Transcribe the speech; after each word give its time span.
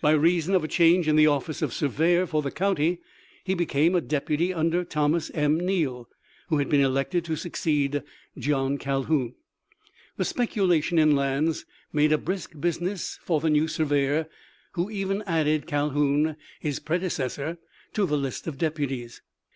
By 0.00 0.12
reason 0.12 0.54
of 0.54 0.62
a 0.62 0.68
change 0.68 1.08
in 1.08 1.16
the 1.16 1.26
office 1.26 1.62
of 1.62 1.72
Surveyor 1.72 2.26
for 2.28 2.42
the 2.42 2.50
county 2.52 3.00
he 3.42 3.54
became 3.54 3.96
a 3.96 4.00
deputy 4.00 4.54
under 4.54 4.84
Thomas 4.84 5.30
M. 5.34 5.58
Neale, 5.58 6.08
who 6.46 6.58
had 6.58 6.68
been 6.68 6.80
elected 6.80 7.24
to 7.24 7.34
succeed 7.34 8.04
John 8.38 8.78
Calhoun. 8.78 9.34
The 10.16 10.24
speculation 10.24 10.96
in 10.96 11.16
lands 11.16 11.64
made 11.92 12.12
a 12.12 12.18
brisk 12.18 12.52
business 12.60 13.18
for 13.20 13.40
the 13.40 13.48
THE 13.50 13.58
LIFE 13.62 13.80
OF 13.80 13.80
LINCOLN. 13.90 14.28
165 14.74 14.88
new 14.88 14.88
surveyor, 14.94 14.94
who 14.94 14.96
even 14.96 15.22
added 15.26 15.66
Calhoun, 15.66 16.36
his 16.60 16.78
prede 16.78 17.10
cessor, 17.10 17.58
to 17.94 18.06
the 18.06 18.16
list 18.16 18.46
of 18.46 18.58
deputies. 18.58 19.22